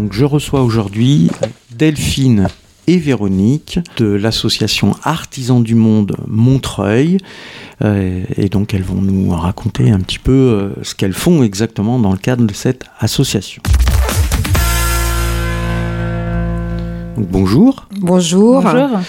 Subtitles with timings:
[0.00, 1.30] donc je reçois aujourd'hui
[1.76, 2.48] Delphine
[2.86, 7.18] et Véronique de l'association Artisans du Monde Montreuil.
[7.84, 11.98] Euh, et donc elles vont nous raconter un petit peu euh, ce qu'elles font exactement
[11.98, 13.60] dans le cadre de cette association.
[17.16, 17.86] Donc, bonjour.
[17.98, 18.62] Bonjour.
[18.62, 19.00] Bonjour.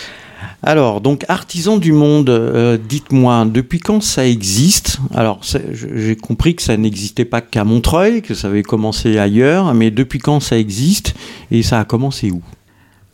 [0.63, 4.99] Alors, donc, Artisans du Monde, euh, dites-moi, depuis quand ça existe?
[5.11, 9.89] Alors, j'ai compris que ça n'existait pas qu'à Montreuil, que ça avait commencé ailleurs, mais
[9.89, 11.15] depuis quand ça existe
[11.49, 12.41] et ça a commencé où?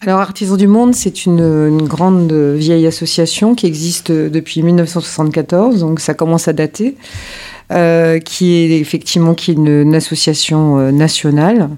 [0.01, 6.13] Alors, Artisans du Monde, c'est une, grande vieille association qui existe depuis 1974, donc ça
[6.13, 6.97] commence à dater,
[7.71, 11.69] euh, qui est effectivement une, association euh, nationale.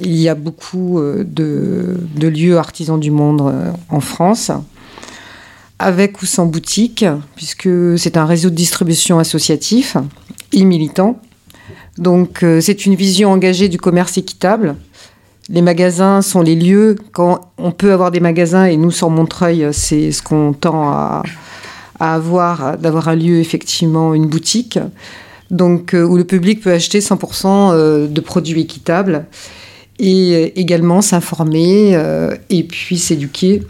[0.00, 3.52] Il y a beaucoup de, lieux artisans du monde
[3.88, 4.50] en France,
[5.78, 7.04] avec ou sans boutique,
[7.34, 9.96] puisque c'est un réseau de distribution associatif
[10.52, 11.20] et militant.
[11.98, 14.76] Donc, euh, c'est une vision engagée du commerce équitable.
[15.48, 19.68] Les magasins sont les lieux, quand on peut avoir des magasins, et nous, sur Montreuil,
[19.72, 21.22] c'est ce qu'on tend à,
[22.00, 24.78] avoir, d'avoir un lieu, effectivement, une boutique,
[25.50, 29.26] donc, euh, où le public peut acheter 100% euh, de produits équitables
[29.98, 31.98] et également s'informer
[32.50, 33.62] et puis s'éduquer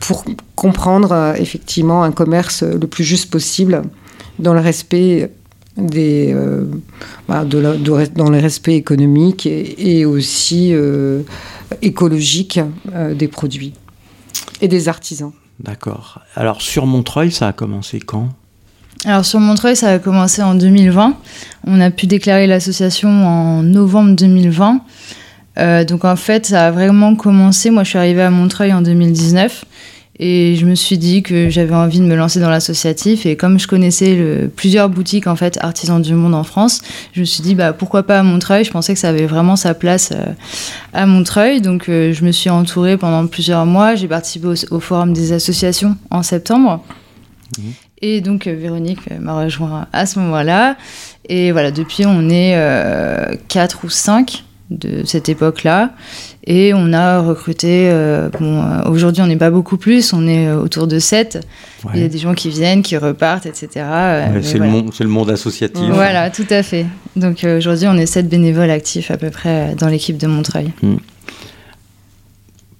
[0.00, 0.24] pour
[0.58, 3.82] comprendre euh, effectivement un commerce le plus juste possible
[4.40, 5.30] dans le respect
[5.76, 6.64] des, euh,
[7.28, 11.22] bah, de la- de re- dans le respect économique et, et aussi euh,
[11.82, 12.58] écologique
[12.94, 13.74] euh, des produits
[14.60, 15.32] et des artisans.
[15.60, 16.20] D'accord.
[16.34, 18.28] Alors, sur Montreuil, ça a commencé quand?
[19.04, 21.14] Alors sur Montreuil, ça a commencé en 2020.
[21.68, 24.80] On a pu déclarer l'association en novembre 2020.
[25.58, 27.70] Euh, donc en fait, ça a vraiment commencé.
[27.70, 29.64] Moi, je suis arrivée à Montreuil en 2019
[30.20, 33.24] et je me suis dit que j'avais envie de me lancer dans l'associatif.
[33.26, 36.80] Et comme je connaissais le- plusieurs boutiques en fait artisans du monde en France,
[37.12, 38.64] je me suis dit bah pourquoi pas à Montreuil?
[38.64, 40.32] Je pensais que ça avait vraiment sa place euh,
[40.92, 41.60] à Montreuil.
[41.60, 43.94] Donc euh, je me suis entourée pendant plusieurs mois.
[43.94, 46.84] J'ai participé au, au forum des associations en septembre.
[48.02, 50.76] Et donc euh, Véronique m'a rejoint à ce moment-là.
[51.28, 55.90] Et voilà, depuis on est euh, quatre ou cinq de cette époque-là.
[56.44, 60.48] Et on a recruté, euh, bon, euh, aujourd'hui on n'est pas beaucoup plus, on est
[60.48, 61.46] euh, autour de 7.
[61.84, 61.90] Ouais.
[61.94, 63.68] Il y a des gens qui viennent, qui repartent, etc.
[63.74, 64.72] Ouais, c'est, voilà.
[64.72, 65.84] le monde, c'est le monde associatif.
[65.90, 66.86] Voilà, tout à fait.
[67.16, 70.70] Donc aujourd'hui on est 7 bénévoles actifs à peu près dans l'équipe de Montreuil.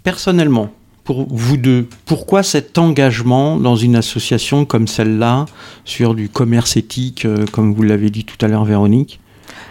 [0.02, 0.70] Personnellement,
[1.08, 5.46] pour vous deux, pourquoi cet engagement dans une association comme celle-là
[5.86, 9.19] sur du commerce éthique, euh, comme vous l'avez dit tout à l'heure, Véronique?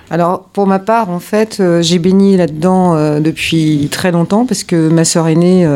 [0.09, 4.63] Alors, pour ma part, en fait, euh, j'ai baigné là-dedans euh, depuis très longtemps parce
[4.63, 5.67] que ma sœur aînée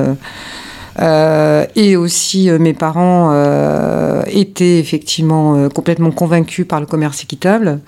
[1.00, 3.34] euh, et aussi mes parents
[4.28, 7.80] étaient effectivement complètement convaincus par le commerce équitable.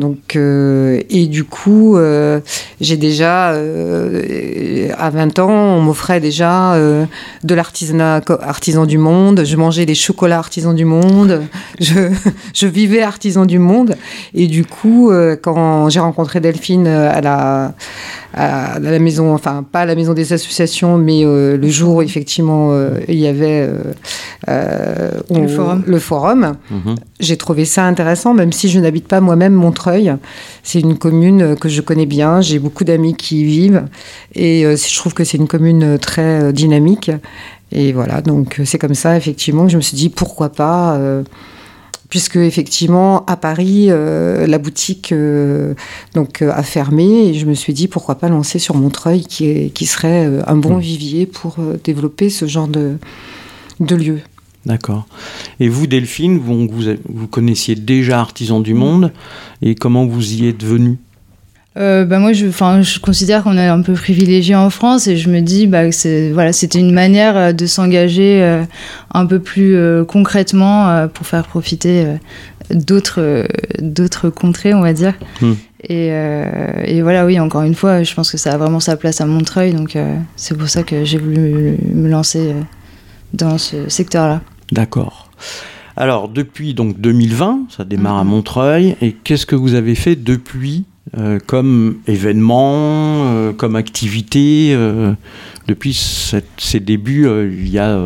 [0.00, 2.40] Donc, euh, et du coup, euh,
[2.80, 6.76] j'ai déjà, euh, à 20 ans, on m'offrait déjà
[7.44, 9.44] de l'artisanat artisan du monde.
[9.44, 11.42] Je mangeais les chocolats artisans du monde.
[11.78, 12.10] Je,
[12.54, 13.94] je vivais artisan du monde.
[14.34, 15.12] Et du coup,
[15.42, 17.74] quand j'ai rencontré Delphine à la,
[18.34, 22.02] à la maison, enfin pas à la maison des associations, mais euh, le jour où
[22.02, 23.92] effectivement euh, il y avait euh,
[24.48, 25.82] euh, Le on- forum.
[25.86, 26.94] le forum, Mhm.
[27.18, 30.14] j'ai trouvé ça intéressant, même si je n'habite pas moi-même Montreuil.
[30.62, 33.84] C'est une commune que je connais bien, j'ai beaucoup d'amis qui y vivent,
[34.34, 37.10] et euh, je trouve que c'est une commune très euh, dynamique.
[37.72, 41.22] Et voilà, donc c'est comme ça, effectivement, que je me suis dit, pourquoi pas euh,
[42.10, 45.74] Puisque effectivement à Paris euh, la boutique euh,
[46.14, 49.46] donc euh, a fermé et je me suis dit pourquoi pas lancer sur Montreuil qui,
[49.46, 50.80] est- qui serait un bon Mm.
[50.80, 52.96] vivier pour développer ce genre de,
[53.78, 54.18] de lieu.
[54.66, 55.06] D'accord.
[55.58, 59.10] Et vous, Delphine, vous, vous, vous connaissiez déjà Artisans du Monde,
[59.62, 60.98] et comment vous y êtes venu
[61.76, 65.30] Euh, bah moi, je, je considère qu'on est un peu privilégié en France et je
[65.30, 68.64] me dis bah, que c'est, voilà, c'était une manière euh, de s'engager euh,
[69.14, 72.06] un peu plus euh, concrètement pour faire profiter
[72.70, 73.46] d'autres,
[73.80, 75.14] d'autres contrées, on va dire.
[75.40, 75.52] Hmm.
[75.88, 79.20] Et, et voilà, oui, encore une fois, je pense que ça a vraiment sa place
[79.20, 79.96] à Montreuil, donc
[80.36, 82.54] c'est pour ça que j'ai voulu me lancer
[83.32, 84.42] dans ce secteur-là.
[84.72, 85.30] D'accord.
[85.96, 88.30] Alors, depuis donc 2020, ça démarre à Mhm.
[88.30, 90.84] Montreuil, et qu'est-ce que vous avez fait depuis
[91.18, 95.12] euh, comme événement, euh, comme activité, euh,
[95.68, 97.96] depuis cette- ces débuts, il y a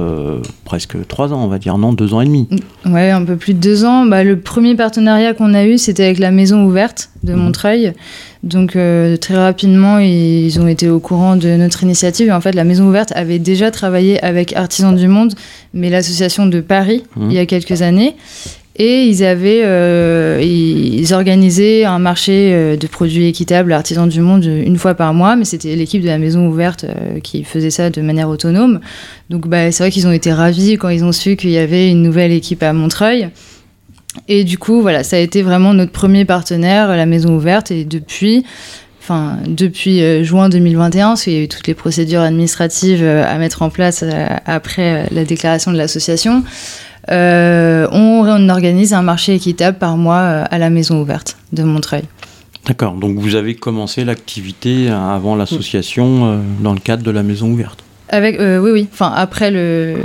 [0.64, 2.46] presque trois ans, on va dire, non, deux ans et demi.
[2.84, 4.04] Ouais, un peu plus de deux ans.
[4.04, 7.38] Bah, le premier partenariat qu'on a eu, c'était avec la Maison Ouverte de Mhm.
[7.40, 7.92] Montreuil.
[8.42, 8.76] Donc
[9.20, 12.28] très rapidement, ils ont été au courant de notre initiative.
[12.28, 15.32] Et en fait, la Maison Ouverte avait déjà travaillé avec Artisans du Monde,
[15.72, 17.30] mais l'association de Paris, Mhm.
[17.30, 18.14] il y a quelques années.
[18.76, 24.44] Et ils avaient, euh, ils organisaient un marché euh, de produits équitables artisans du monde
[24.44, 27.90] une fois par mois, mais c'était l'équipe de la maison ouverte euh, qui faisait ça
[27.90, 28.80] de manière autonome.
[29.30, 31.88] Donc bah, c'est vrai qu'ils ont été ravis quand ils ont su qu'il y avait
[31.88, 33.28] une nouvelle équipe à Montreuil.
[34.26, 37.70] Et du coup, voilà, ça a été vraiment notre premier partenaire, la maison ouverte.
[37.70, 38.44] Et depuis,
[39.00, 43.62] enfin, depuis juin 2021, parce qu'il y a eu toutes les procédures administratives à mettre
[43.62, 44.04] en place
[44.46, 46.44] après la déclaration de l'association,
[47.10, 52.04] euh, on, organise un marché équitable par mois euh, à la maison ouverte de Montreuil.
[52.66, 57.50] D'accord, donc vous avez commencé l'activité avant l'association euh, dans le cadre de la maison
[57.50, 57.80] ouverte
[58.10, 58.88] avec, oui, oui.
[58.92, 59.96] Enfin, après le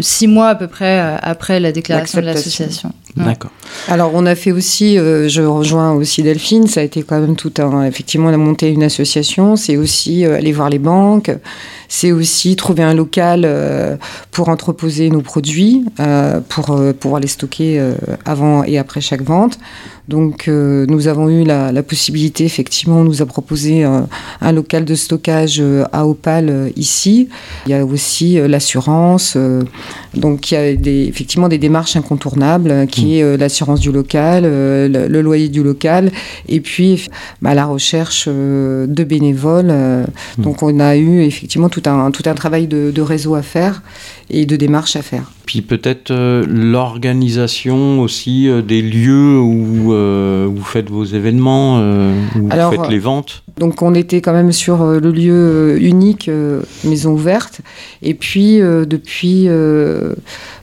[0.00, 2.92] six mois à peu près après la déclaration de l'association.
[3.16, 3.50] D'accord.
[3.88, 7.52] Alors, on a fait aussi, je rejoins aussi Delphine, ça a été quand même tout
[7.58, 7.84] un.
[7.84, 11.30] Effectivement, on a monté une association, c'est aussi aller voir les banques,
[11.94, 13.98] c'est aussi trouver un local euh,
[14.30, 17.78] pour entreposer nos produits, euh, pour euh, pouvoir les stocker
[18.24, 19.58] avant et après chaque vente.
[20.08, 25.62] Donc nous avons eu la, possibilité, effectivement, on nous a proposé un, local de stockage
[25.92, 27.28] à Opal ici.
[27.66, 29.36] Il y a aussi l'assurance.
[30.14, 35.20] donc il y a des, effectivement des démarches incontournables qui est l'assurance du local, le,
[35.22, 36.10] loyer du local
[36.48, 37.08] et puis
[37.40, 39.72] bah, la recherche de bénévoles.
[39.72, 40.42] Mmh.
[40.42, 43.82] Donc on a eu effectivement tout un, tout un travail de, réseau à faire
[44.32, 45.30] et de démarche à faire.
[45.46, 51.78] Puis peut-être euh, l'organisation aussi euh, des lieux où euh, vous faites vos événements,
[52.36, 53.42] où vous faites les ventes.
[53.58, 56.30] Donc on était quand même sur le lieu unique,
[56.84, 57.60] maison ouverte.
[58.00, 59.46] Et puis depuis,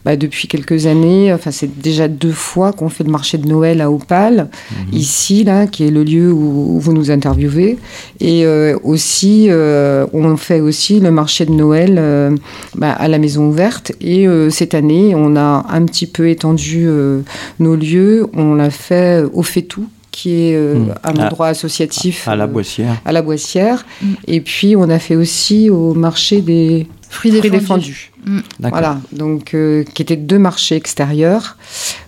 [0.04, 3.82] bah, depuis quelques années, enfin c'est déjà deux fois qu'on fait le marché de Noël
[3.82, 4.78] à Opal, mhm.
[4.92, 7.78] ici là, qui est le lieu où, vous nous interviewez.
[8.20, 8.44] Et
[8.84, 12.40] aussi, on fait aussi le marché de Noël
[12.76, 13.59] bah, à la maison ouverte.
[14.02, 17.22] Et c'est cette année, on a un petit peu étendu euh,
[17.60, 18.28] nos lieux.
[18.34, 20.94] On l'a fait au Fétou, qui est euh, hmm.
[21.04, 22.28] un endroit associatif.
[22.28, 23.02] À, la euh, Boissière.
[23.06, 23.86] à la Boissière.
[24.02, 24.14] Hmm.
[24.28, 28.12] Et puis, on a fait aussi au marché des fruits défendus.
[28.26, 28.40] Hmm.
[28.60, 29.56] Voilà, donc
[29.94, 31.58] qui étaient deux marchés extérieurs.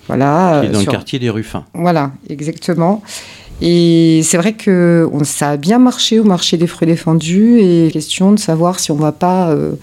[0.07, 0.63] Voilà.
[0.71, 1.65] dans le quartier des Ruffins.
[1.73, 3.01] Voilà, exactement.
[3.61, 8.31] Et c'est vrai que ça a bien marché au marché des fruits défendus et question
[8.31, 9.73] de savoir si on va pas euh,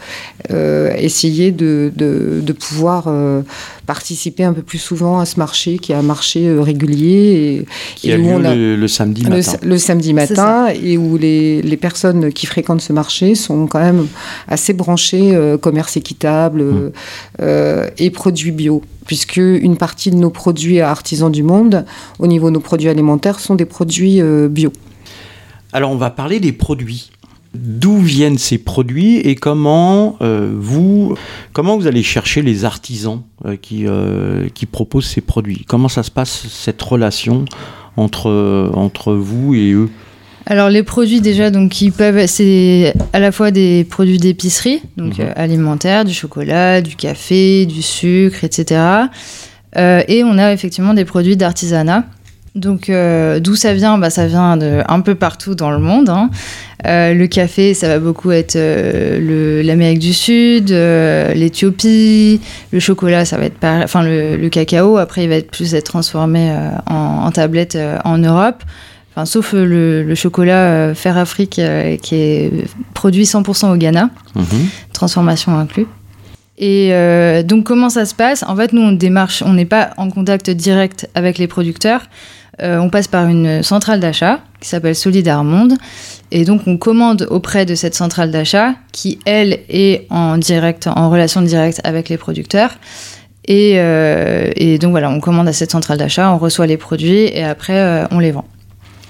[0.50, 3.42] euh, essayer de, de, pouvoir euh,
[3.88, 7.64] participer un peu plus souvent à ce marché qui est un marché régulier.
[7.64, 9.58] Et, qui a lieu on a le, samedi matin.
[9.62, 14.06] Le, samedi matin et où les, les, personnes qui fréquentent ce marché sont quand même
[14.46, 17.50] assez branchées commerce équitable mmh.
[17.98, 21.84] et produits bio puisque une partie de nos produits artisans du monde,
[22.20, 24.70] au niveau de nos produits alimentaires, sont des produits euh, bio.
[25.72, 27.10] Alors on va parler des produits.
[27.60, 31.16] D'où viennent ces produits et comment euh, vous
[31.52, 33.86] comment vous allez chercher les artisans euh, qui,
[34.54, 35.64] qui proposent ces produits?
[35.66, 37.44] Comment ça se passe cette relation
[37.96, 39.90] entre, entre vous et eux?
[40.50, 45.18] Alors les produits déjà, donc ils peuvent, c'est à la fois des produits d'épicerie, donc
[45.18, 45.26] mhm.
[45.26, 48.80] euh, alimentaires, du chocolat, du café, du sucre, etc.
[49.76, 52.04] Euh, et on a effectivement des produits d'artisanat.
[52.54, 53.98] Donc euh, d'où ça vient?
[53.98, 56.08] Bah, Ça vient de un peu partout dans le monde.
[56.08, 56.30] Hein.
[56.84, 58.56] le café, ça va beaucoup être
[59.62, 62.40] l'Amérique du Sud, l'Éthiopie.
[62.72, 64.96] Le chocolat, ça va être enfin le, cacao.
[64.96, 66.50] Après, il va être plus être transformé
[66.86, 68.62] en, en tablette en Europe
[69.24, 72.52] sauf euh, le, chocolat euh, Fer Afrique euh, qui est
[72.94, 74.44] produit 100% au Ghana, mhm.
[74.92, 75.86] transformation inclus.
[76.60, 76.92] Et
[77.44, 78.42] donc comment ça se passe?
[78.42, 82.02] En fait, nous on démarche, on n'est pas en contact direct avec les producteurs.
[82.60, 85.74] on passe par une centrale d'achat qui s'appelle Solidar Monde.
[86.32, 91.10] Et donc on commande auprès de cette centrale d'achat qui elle est en direct, en
[91.10, 92.72] relation directe avec les producteurs.
[93.46, 93.74] Et,
[94.56, 98.04] et donc voilà, on commande à cette centrale d'achat, on reçoit les produits et après
[98.10, 98.44] on les vend.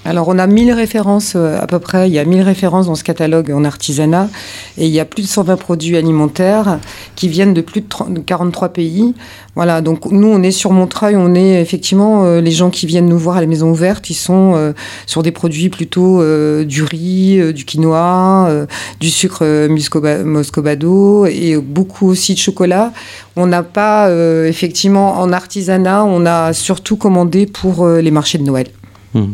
[0.05, 2.09] Alors, on a 1000 références euh, à peu près.
[2.09, 4.29] Il y a 1000 références dans ce catalogue en artisanat.
[4.77, 6.79] Et il y a plus de 120 produits alimentaires
[7.15, 9.13] qui viennent de plus de 43 pays.
[9.55, 11.15] Voilà, donc nous, on est sur Montreuil.
[11.17, 14.15] On est effectivement, euh, les gens qui viennent nous voir à la maison ouverte, ils
[14.15, 14.71] sont euh,
[15.05, 16.23] sur des produits plutôt
[16.63, 18.65] du riz, du quinoa,
[18.99, 22.93] du sucre moscovado et beaucoup aussi de chocolat.
[23.35, 24.09] On n'a pas,
[24.45, 28.67] effectivement, en artisanat, on a surtout commandé pour les marchés de Noël.
[29.13, 29.33] Mmh.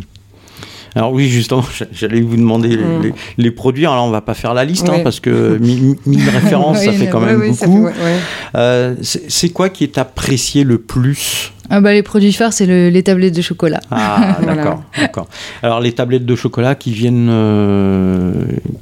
[0.95, 2.77] Alors oui, justement, j'allais vous demander
[3.37, 3.53] les, mm.
[3.53, 3.85] produits.
[3.85, 5.97] Alors on va pas faire la liste hein, parce que 1000
[6.29, 7.89] références, ça fait quand même beaucoup.
[8.55, 11.51] Euh, c'est quoi qui est apprécié le plus?
[11.69, 13.79] Ah bah, Les produits phares, c'est le, les tablettes de chocolat.
[13.91, 14.83] Ah, d'accord.
[14.99, 15.27] d'accord.
[15.63, 18.31] Alors, les tablettes de chocolat qui viennent, euh,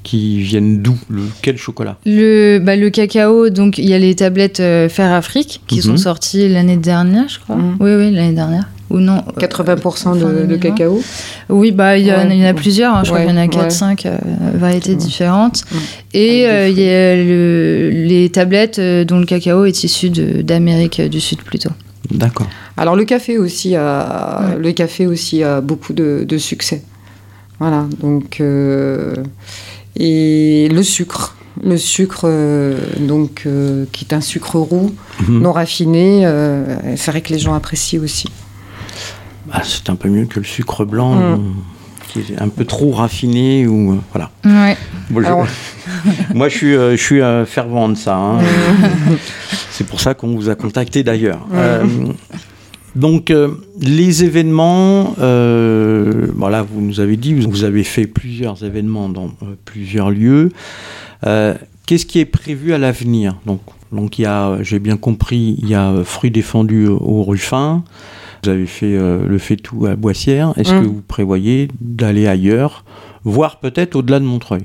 [0.04, 0.98] qui viennent d'où?
[1.42, 1.98] Quel chocolat?
[2.06, 5.92] Le, bah, le cacao, donc il y a les tablettes euh, Faire Afrique qui sont
[5.92, 5.98] Mhm.
[5.98, 7.56] sorties l'année dernière, je crois.
[7.56, 7.78] Mhm.
[7.80, 8.68] Oui, oui, l'année dernière.
[8.94, 10.58] Ou non euh, 80% de, fin de 2020.
[10.60, 11.02] cacao.
[11.50, 12.38] Oui, bah, il y, en a- Ouais.
[12.38, 13.68] il y en a plusieurs, hein, je crois Ouais, qu'il y en a ouais.
[13.68, 14.08] 4-5
[14.56, 15.64] variétés différentes.
[15.72, 15.80] Ouais.
[16.14, 21.02] Et euh, il y a le- les tablettes euh, dont le cacao est issu d'Amérique
[21.02, 21.72] du Sud plutôt.
[22.12, 22.48] D'accord.
[22.78, 24.58] Alors le café aussi a, Ouais.
[24.62, 26.84] le café aussi a beaucoup de, de succès.
[27.60, 29.14] Voilà, donc euh,
[29.96, 34.94] et le sucre, le sucre euh, donc euh, qui est un sucre roux
[35.28, 35.40] Mhm.
[35.42, 36.64] non raffiné, euh,
[36.98, 38.28] c'est vrai que les gens apprécient aussi.
[39.54, 41.54] Bah, c'est un peu mieux que le sucre blanc, Mm.
[42.10, 44.32] qui est un peu trop raffiné ou euh, voilà.
[44.46, 44.76] Ouais.
[45.10, 45.48] Bon, je- Alors-
[46.34, 48.16] Moi, je suis, euh, je suis euh, fervent de ça.
[48.18, 48.40] hein.
[49.72, 51.40] C'est pour ça qu'on vous a contacté d'ailleurs.
[51.54, 51.84] Euh,
[52.96, 53.50] donc, euh,
[53.82, 59.56] les événements, euh, voilà, vous nous avez dit, vous, avez fait plusieurs événements dans euh,
[59.66, 60.50] plusieurs lieux.
[61.86, 63.36] Qu'est-ce qui est prévu à l'avenir?
[63.46, 67.24] Donc, donc il y a, j'ai bien compris, il y a Fruits défendus au, au
[67.24, 67.84] Ruffin.
[68.44, 70.54] Vous avez fait euh, le fait tout à Boissière.
[70.58, 70.82] Est-ce Mm.
[70.82, 72.84] que vous prévoyez d'aller ailleurs,
[73.24, 74.64] voire peut-être au-delà de Montreuil?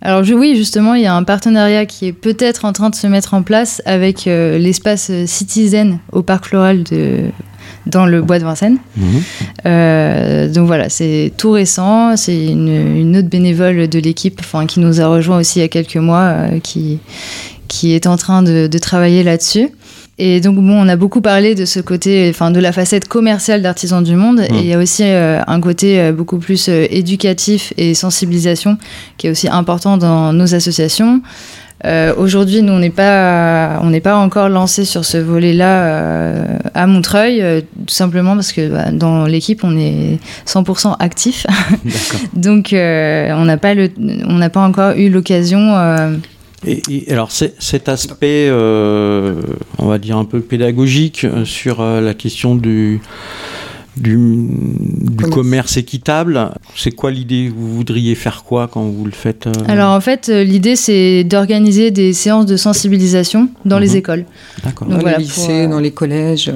[0.00, 2.94] Alors je- oui, justement, il y a un partenariat qui est peut-être en train de
[2.94, 7.24] se mettre en place avec euh, l'espace euh, Citizen au Parc Floral de,
[7.86, 8.78] dans le Bois de Vincennes.
[8.96, 9.04] Mhm.
[9.66, 12.16] Euh, donc voilà, c'est tout récent.
[12.16, 15.64] C'est une, une autre bénévole de l'équipe enfin, qui nous a rejoint aussi il y
[15.64, 16.98] a quelques mois, euh, qui,
[17.68, 19.68] qui est en train de, de travailler là-dessus.
[20.18, 23.62] Et donc bon, on a beaucoup parlé de ce côté, enfin de la facette commerciale
[23.62, 26.86] d'Artisans du Monde, et il y a aussi euh, un côté euh, beaucoup plus euh,
[26.90, 28.78] éducatif et sensibilisation
[29.16, 31.22] qui est aussi important dans nos associations.
[31.84, 36.58] Euh, Aujourd'hui, nous, on n'est pas, on n'est pas encore lancé sur ce volet-là euh,
[36.74, 41.46] à Montreuil, euh, tout simplement parce que bah, dans l'équipe, on est 100% actif,
[42.34, 43.90] donc euh, on n'a pas le,
[44.26, 45.74] on n'a pas encore eu l'occasion.
[46.66, 49.40] Et, et alors c'est- cet aspect, euh,
[49.78, 53.00] on va dire un peu pédagogique euh, sur euh, la question du,
[53.96, 55.34] du, du Commerce.
[55.34, 57.48] commerce équitable, c'est quoi l'idée?
[57.48, 59.52] Vous voudriez faire quoi quand vous le faites euh?
[59.68, 63.96] Alors en fait, l'idée c'est d'organiser des séances de sensibilisation dans les Mhm.
[63.96, 64.24] écoles.
[64.64, 64.88] D'accord.
[64.88, 66.52] Donc dans voilà, les lycées, dans les collèges,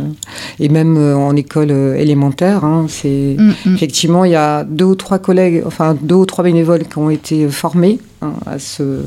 [0.61, 2.64] et même euh, en école euh, élémentaire.
[2.64, 3.75] hein, c'est Mm, mm.
[3.75, 7.11] effectivement il y a deux ou trois collègues, enfin deux ou trois bénévoles qui ont
[7.11, 9.00] été formés hein, à ce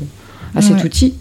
[0.56, 0.84] à cet Ouais.
[0.86, 1.14] outil.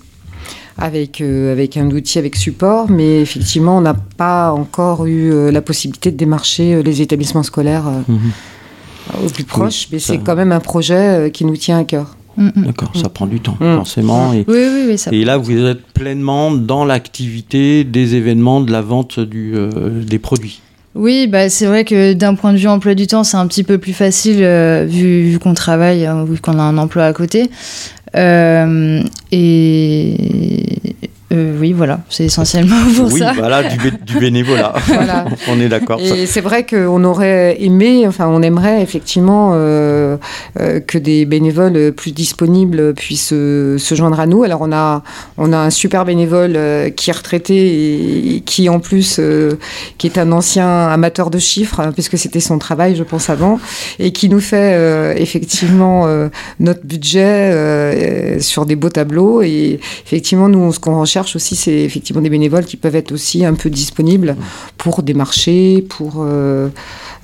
[0.77, 5.49] Avec, euh, avec un outil avec support, mais effectivement, on n'a pas encore eu euh,
[5.49, 9.25] la possibilité de démarcher euh, les établissements scolaires euh, Mhm.
[9.25, 11.85] au plus proche, mais ça- c'est quand même un projet euh, qui nous tient à
[11.85, 12.17] cœur.
[12.35, 12.65] Mm, mm.
[12.65, 13.75] D'accord, ça prend du temps, Mm.
[13.77, 14.33] forcément.
[14.33, 15.11] Et, Oui, oui, oui, ça.
[15.13, 19.69] et là, vous êtes pleinement dans l'activité des événements, de la vente du, euh,
[20.03, 20.59] des produits.
[20.93, 23.63] Oui, bah, c'est vrai que d'un point de vue emploi du temps, c'est un petit
[23.63, 27.13] peu plus facile euh, vu, vu qu'on travaille, hein, vu qu'on a un emploi à
[27.13, 27.49] côté.
[28.15, 30.15] Euh, et
[31.35, 33.33] euh, oui, voilà, c'est essentiellement pour oui, ça.
[33.33, 34.73] voilà, du, bé- du bénévolat.
[34.87, 35.25] Voilà.
[35.49, 35.99] on est d'accord.
[35.99, 40.17] Et c'est vrai qu'on aurait aimé, enfin on aimerait effectivement euh,
[40.59, 44.43] euh, que des bénévoles plus disponibles puissent se joindre à nous.
[44.43, 45.03] Alors on a,
[45.37, 46.57] on a un super bénévole
[46.95, 49.19] qui est retraité et qui en plus
[49.97, 53.59] qui est un ancien amateur de chiffres, hein, puisque c'était son travail je pense avant,
[53.99, 56.07] et qui nous fait effectivement
[56.59, 59.41] notre budget sur des beaux tableaux.
[59.41, 63.45] Et effectivement nous ce qu'on recherche aussi c'est effectivement des bénévoles qui peuvent être aussi
[63.45, 64.35] un peu disponibles
[64.85, 66.69] pour des marchés, pour euh,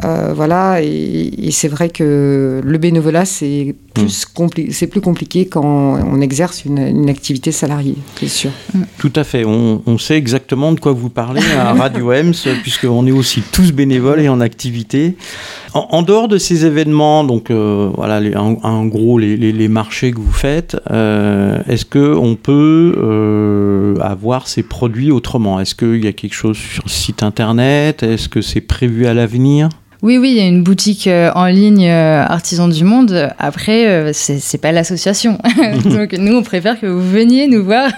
[0.04, 0.82] euh, voilà.
[0.82, 6.22] Et, et c'est vrai que le bénévolat c'est plus compli- c'est plus compliqué quand on
[6.22, 8.50] exerce une, une activité salariée, c'est sûr.
[8.98, 9.44] Tout à fait.
[9.46, 13.72] On, on sait exactement de quoi vous parlez à Radio Ems, puisqu'on est aussi tous
[13.74, 15.16] bénévoles et en activité.
[15.76, 19.52] En, en dehors de ces événements, donc euh, voilà, les- en, en gros les, les-
[19.54, 25.60] les marchés que vous faites, euh, est-ce que on peut euh, avoir ces produits autrement?
[25.60, 29.14] Est-ce qu'il y a quelque chose sur le site internet Est-ce que c'est prévu à
[29.14, 29.70] l'avenir?
[30.04, 33.30] Oui, oui, il y a une boutique euh, en ligne euh, Artisans du Monde.
[33.38, 35.38] Après, euh, c'est pas l'association.
[35.86, 37.92] Donc nous, on préfère que vous veniez nous voir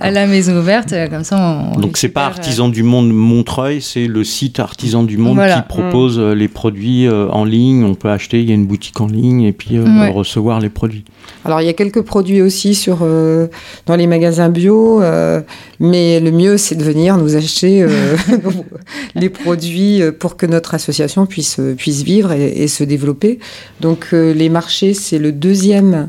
[0.00, 0.92] à la maison ouverte.
[1.10, 4.24] Comme ça, on, on Donc c'est pas récupère, euh, Artisan du Monde Montreuil, c'est le
[4.24, 5.60] site Artisan du Monde Voilà.
[5.60, 7.84] qui propose les produits en ligne.
[7.84, 10.10] On peut acheter, il y a une boutique en ligne et puis euh, Ouais.
[10.10, 11.04] recevoir les produits.
[11.44, 13.46] Alors il y a quelques produits aussi sur euh,
[13.86, 15.40] dans les magasins bio, euh,
[15.78, 18.16] mais le mieux c'est de venir nous acheter euh,
[19.14, 23.38] les produits pour que notre association puisse euh, puisse vivre et, et se développer.
[23.80, 26.08] Donc euh, les marchés c'est le deuxième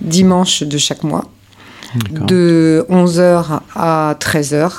[0.00, 1.24] dimanche de chaque mois.
[2.10, 4.70] De 11h à 13h,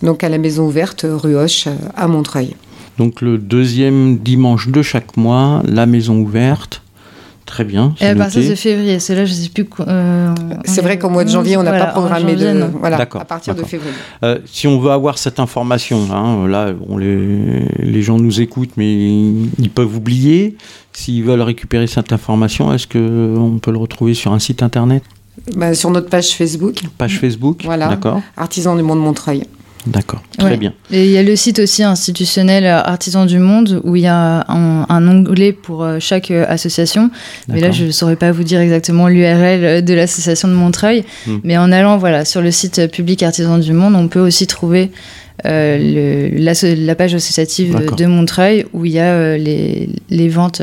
[0.00, 2.54] donc à la maison ouverte rue Hoche à Montreuil.
[2.98, 6.81] Donc le deuxième dimanche de chaque mois, la maison ouverte.
[7.46, 7.94] Très bien.
[8.00, 9.66] Et à partir de février, c'est là, je sais plus.
[9.80, 10.34] Euh,
[10.64, 12.64] c'est vrai qu'au mois de janvier, on n'a pas programmé de.
[12.78, 13.92] Voilà, à partir de février.
[14.22, 18.76] Euh, si on veut avoir cette information, hein, là, on les, les gens nous écoutent,
[18.76, 20.56] mais ils peuvent oublier.
[20.92, 25.02] S'ils veulent récupérer cette information, est-ce qu'on peut le retrouver sur un site internet?
[25.56, 26.82] Bah, Sur notre page Facebook.
[26.98, 27.88] Page Facebook, voilà.
[27.88, 28.20] D'accord.
[28.36, 29.44] Artisans du monde Montreuil.
[29.86, 30.72] D'accord, très bien.
[30.92, 34.06] Et il y a le site aussi institutionnel euh, Artisans du Monde où il y
[34.06, 37.10] a un, onglet pour euh, chaque euh, association.
[37.48, 41.04] Mais là, je ne saurais pas vous dire exactement l'URL de l'association de Montreuil.
[41.26, 41.38] Hmm.
[41.42, 44.92] Mais en allant voilà, sur le site public Artisans du Monde, on peut aussi trouver
[45.44, 50.62] la, page associative de, Montreuil où il y a les, les, ventes,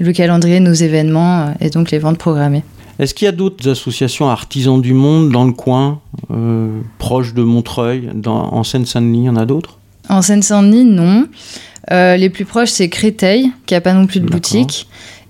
[0.00, 2.62] le calendrier, nos événements et donc les ventes programmées.
[2.98, 7.42] Est-ce qu'il y a d'autres associations artisans du monde dans le coin, euh, proche de
[7.42, 9.78] Montreuil, dans, en Seine-Saint-Denis Il y en a d'autres?
[10.08, 11.26] En Seine-Saint-Denis, non.
[11.90, 14.86] Euh, les plus proches, c'est Créteil, qui n'a pas non plus de boutique.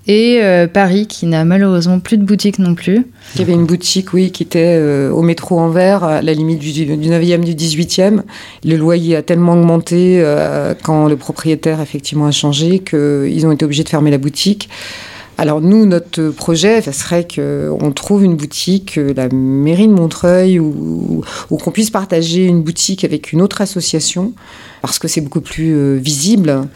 [0.06, 3.06] Et euh, Paris, qui n'a malheureusement plus de boutique non plus.
[3.34, 4.78] Il y avait une boutique, oui, qui était
[5.10, 8.20] au métro Anvers, à la limite du, du 9e, du 18e.
[8.62, 10.22] Le loyer a tellement augmenté
[10.82, 14.68] quand le propriétaire, effectivement, a changé qu'ils ont été obligés de fermer la boutique.
[15.36, 20.60] Alors nous, notre projet, ça serait qu'on trouve une boutique, euh, la mairie de Montreuil,
[20.60, 24.32] ou, qu'on puisse partager une boutique avec une autre association,
[24.80, 26.68] parce que c'est beaucoup plus euh, visible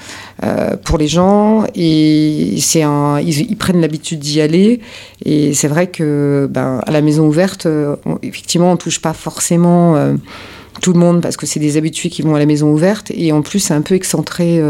[0.43, 2.83] euh, pour les gens et c'est
[3.23, 4.81] ils, prennent l'habitude d'y aller.
[5.25, 7.69] Et c'est vrai que ben, à la maison ouverte,
[8.23, 9.95] effectivement, on touche pas forcément
[10.81, 13.31] tout le monde parce que c'est des habitués qui vont à la maison ouverte et
[13.33, 14.61] en plus c'est un peu excentré.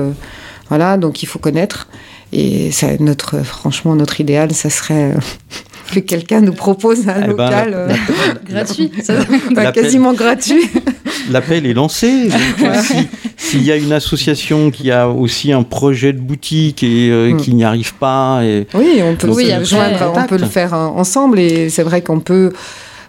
[0.69, 1.87] voilà, donc il faut connaître.
[2.33, 5.21] Et ça, notre, franchement, notre idéal, ça serait euh,
[5.95, 7.89] que quelqu'un nous propose un eh ben, local euh,
[8.49, 8.93] gratuit,
[9.75, 10.69] quasiment gratuit.
[11.31, 12.29] L'appel est lancé.
[13.37, 17.37] S'il y a une association qui a aussi un projet de boutique et euh, mm.
[17.39, 21.39] qui n'y arrive pas, et oui, on peut, oui, on peut le faire ensemble.
[21.39, 22.53] Et c'est vrai qu'on peut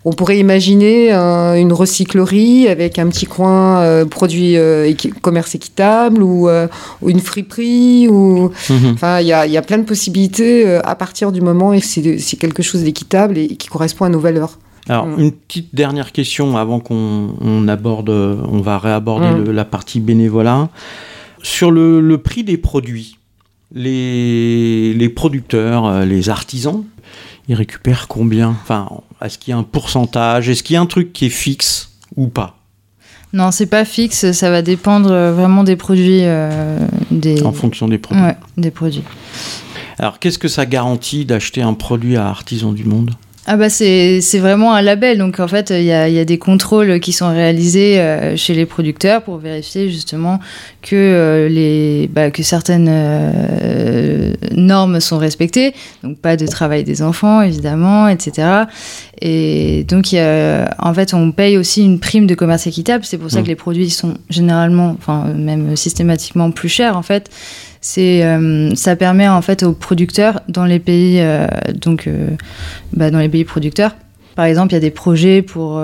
[0.05, 6.47] on pourrait imaginer une recyclerie avec un petit coin euh, produit euh, commerce équitable ou,
[6.47, 6.67] euh,
[7.05, 8.07] une friperie.
[8.07, 8.93] Ou, mhm.
[8.93, 12.83] Enfin, il y a, plein de possibilités à partir du moment où c'est quelque chose
[12.83, 14.57] d'équitable et, qui correspond à nos valeurs.
[14.87, 15.19] Alors, mm.
[15.19, 19.51] une petite dernière question avant qu'on aborde, on va réaborder mm.
[19.51, 20.69] la partie bénévolat.
[21.43, 23.17] Sur le, prix des produits,
[23.73, 26.83] les, les producteurs, les artisans,
[27.47, 28.49] ils récupèrent combien?
[28.49, 28.89] Enfin,
[29.21, 30.49] est-ce qu'il y a un pourcentage?
[30.49, 32.57] Est-ce qu'il y a un truc qui est fixe ou pas?
[33.31, 36.21] Non, c'est pas fixe, ça va dépendre vraiment des produits.
[36.23, 36.79] Euh,
[37.11, 37.43] des...
[37.43, 38.23] En fonction des produits.
[38.23, 39.03] Ouais, des produits.
[39.99, 43.11] Alors, qu'est-ce que ça garantit d'acheter un produit à Artisan du Monde?
[43.51, 46.37] Ah bah c'est vraiment un label, donc en fait il y a, y a, des
[46.37, 50.39] contrôles qui sont réalisés euh, chez les producteurs pour vérifier justement
[50.83, 57.01] que, euh, les, bah, que certaines euh, normes sont respectées, donc pas de travail des
[57.01, 58.65] enfants évidemment, etc.
[59.19, 63.17] Et donc y a, en fait on paye aussi une prime de commerce équitable, c'est
[63.17, 63.43] pour ça mmh.
[63.45, 67.31] que les produits sont généralement, enfin même systématiquement plus chers en fait
[67.81, 72.29] c'est euh, ça permet en fait aux producteurs dans les pays euh, donc euh,
[72.93, 73.95] bah, dans les pays producteurs
[74.35, 75.83] par exemple, il y a des projets pour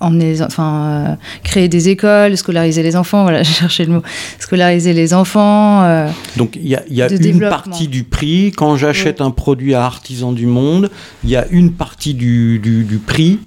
[0.00, 3.22] emmener, enfin, créer des écoles, scolariser les enfants.
[3.22, 4.02] Voilà, j'ai cherché le mot.
[4.40, 6.08] Scolariser les enfants.
[6.36, 8.50] Donc, il y a, y a une partie du prix.
[8.50, 10.90] Quand j'achète un produit à Artisan du Monde,
[11.22, 13.38] il y a une partie du, du, du, prix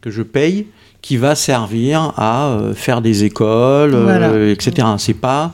[0.00, 0.66] que je paye
[1.02, 3.96] qui va servir à faire des écoles,
[4.48, 4.86] etc.
[4.98, 5.52] C'est pas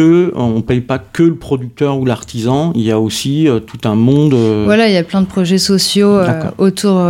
[0.00, 3.78] on ne paye pas que le producteur ou l'artisan, il y a aussi euh, tout
[3.88, 4.34] un monde.
[4.34, 7.02] Euh, voilà, il y a plein de projets sociaux euh, autour.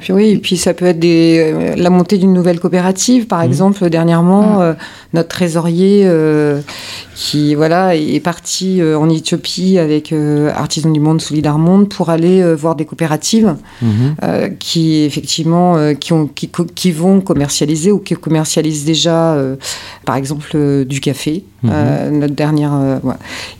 [0.00, 3.46] Puis oui, et puis ça peut être des, la montée d'une nouvelle coopérative, par mmh.
[3.46, 3.90] exemple.
[3.90, 4.76] Dernièrement, mmh.
[5.14, 6.08] notre trésorier
[7.14, 10.14] qui voilà est parti en Éthiopie avec
[10.54, 13.88] Artisans du Monde, Solidar Monde pour aller voir des coopératives mmh.
[14.58, 19.36] qui effectivement qui, ont, qui, qui, vont commercialiser ou qui commercialisent déjà,
[20.04, 21.44] par exemple, du café.
[21.64, 22.98] Euh, notre dernière, euh,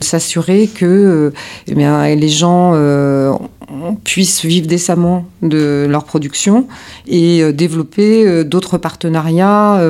[0.00, 1.32] s'assurer que euh,
[1.66, 2.74] eh bien, les gens
[4.04, 6.66] puissent vivre décemment de leur production
[7.06, 9.80] et développer d'autres partenariats,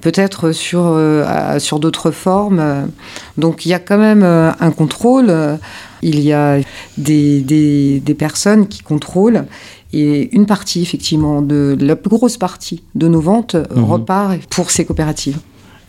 [0.00, 0.98] peut-être sur,
[1.58, 2.88] sur d'autres formes.
[3.38, 5.32] Donc il y a quand même un contrôle,
[6.02, 6.58] il y a
[6.98, 9.44] des, des, des, personnes qui contrôlent.
[9.92, 13.84] Et une partie, effectivement, de la plus grosse partie de nos ventes mhm.
[13.84, 15.38] repart pour ces coopératives.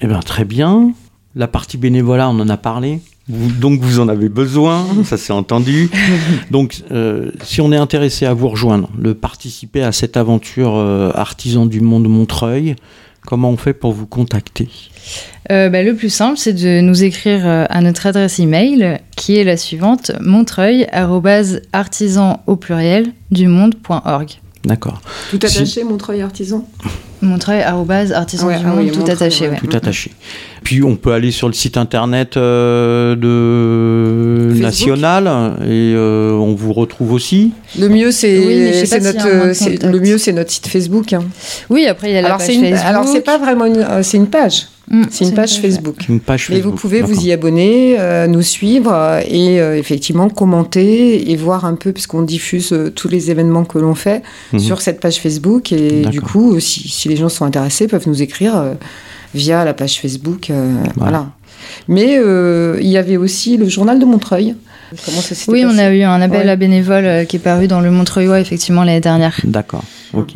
[0.01, 0.93] Eh bien, très bien.
[1.35, 2.99] La partie bénévolat, on en a parlé.
[3.29, 5.89] donc vous en avez besoin, ça s'est entendu.
[6.51, 11.11] Donc euh, si on est intéressé à vous rejoindre, de participer à cette aventure euh,
[11.15, 12.75] artisan du monde Montreuil,
[13.25, 14.67] comment on fait pour vous contacter?
[15.51, 19.43] Euh, bah, Le plus simple, c'est de nous écrire à notre adresse email qui est
[19.45, 24.31] la suivante montreuil-artisan au pluriel du monde.org.
[24.63, 25.01] D'accord.
[25.31, 26.67] Tout attaché, Montreuil Artisan?
[27.23, 29.49] Montreuil, artisan Ouais, du ah monde, oui, tout Montreuil, attaché.
[29.49, 29.57] ouais.
[29.57, 30.11] Tout attaché.
[30.63, 34.61] Puis on peut aller sur le site internet euh, de Facebook.
[34.63, 37.51] national et euh, on vous retrouve aussi.
[37.79, 41.13] Le mieux, c'est Oui, notre, le mieux, c'est notre site Facebook.
[41.13, 41.23] hein.
[41.69, 42.85] Oui, après, il y a la Alors page c'est une, Facebook.
[42.85, 44.67] alors c'est pas vraiment une, euh, c'est une page.
[44.89, 45.61] Mm, C'est une page ouais.
[45.69, 45.95] Facebook.
[46.09, 50.27] Une page Mais vous pouvez vous y abonner, euh, nous suivre euh, et euh, effectivement
[50.29, 54.21] commenter et voir un peu, puisqu'on diffuse euh, tous les événements que l'on fait
[54.53, 54.59] Mhm.
[54.59, 55.71] sur cette page Facebook.
[55.71, 58.73] Et du coup, si, si les gens sont intéressés, peuvent nous écrire euh,
[59.33, 60.49] via la page Facebook.
[60.49, 61.27] euh, voilà.
[61.87, 64.55] Mais euh, il y avait aussi le journal de Montreuil.
[65.05, 66.49] Comment ça Oui, on a eu un appel Ouais.
[66.51, 69.39] à bénévoles euh, qui est paru dans le Montreuilois, effectivement, l'année dernière.
[69.43, 69.83] D'accord.
[70.13, 70.33] Ok.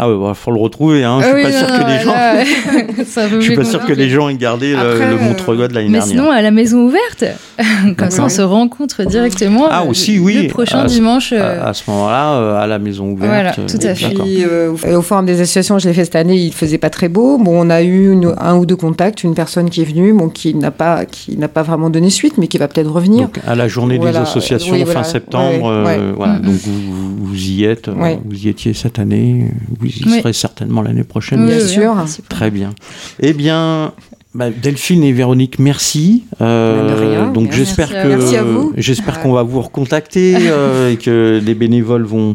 [0.00, 1.02] Ah ouais, il faut le retrouver.
[1.04, 1.18] Hein.
[1.20, 2.14] Je Ah suis oui, pas sûr que les gens.
[3.40, 5.62] Je suis pas sûr que les gens aient gardé le- Après, le, euh, Montreuil de
[5.74, 6.04] l'année Mais dernière.
[6.06, 7.24] sinon, à la maison ouverte,
[7.96, 9.66] comme ça, on se rencontre directement.
[9.70, 10.42] Ah, euh, aussi, le- oui.
[10.42, 11.32] Le prochain Ah, dimanche.
[11.32, 13.30] euh, à, à ce moment-là, euh, à la maison ouverte.
[13.30, 14.14] Voilà, tout à fait.
[14.44, 17.38] euh, au forum des associations, je l'ai fait cette année, il faisait pas très beau.
[17.38, 20.28] Bon, on a eu une- un ou deux contacts, une personne qui est venue, bon,
[20.28, 23.22] qui n'a pas, qui n'a pas vraiment donné suite, mais qui va peut-être revenir.
[23.26, 24.12] Donc, à la journée Voilà.
[24.20, 25.04] des associations Oui, fin voilà.
[25.04, 26.14] septembre, Ouais, euh, ouais.
[26.16, 26.34] voilà.
[26.34, 28.18] Mm, donc vous, vous- y êtes, Ouais.
[28.24, 29.48] vous y étiez cette année,
[29.80, 30.18] vous y Oui.
[30.20, 31.40] serez certainement l'année prochaine.
[31.42, 31.92] oui, bien sûr.
[31.94, 32.28] principe.
[32.28, 32.74] Très bien.
[33.20, 33.92] Eh bien,
[34.34, 36.24] bah, Delphine et Véronique, merci.
[36.40, 37.26] Euh, De rien.
[37.32, 38.08] donc Merci j'espère à que
[38.42, 38.60] vous.
[38.60, 38.72] Vous.
[38.76, 42.34] j'espère qu'on va vous recontacter euh, et que les bénévoles vont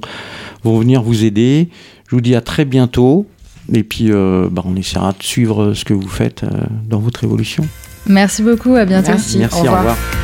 [0.63, 1.69] vont venir vous aider.
[2.09, 3.25] Je vous dis à très bientôt.
[3.73, 6.47] Et puis, euh, bah, on essaiera de suivre ce que vous faites euh,
[6.89, 7.65] dans votre évolution.
[8.07, 9.11] Merci beaucoup, à bientôt.
[9.11, 9.37] Merci.
[9.37, 9.79] Merci, Au au revoir.
[9.79, 10.22] revoir.